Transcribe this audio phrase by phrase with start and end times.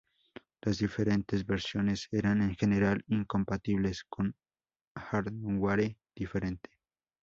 [0.61, 4.33] Las diferentes versiones eran en general incompatibles con
[4.95, 6.71] hardware diferente.